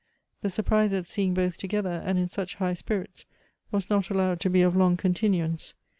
[0.41, 3.27] The surprise at seeing both together, and in such high spirits
[3.69, 5.75] was not allowed to be of long con tinuance.